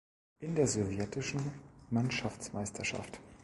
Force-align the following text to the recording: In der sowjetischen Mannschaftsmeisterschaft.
In 0.39 0.55
der 0.55 0.65
sowjetischen 0.67 1.39
Mannschaftsmeisterschaft. 1.91 3.19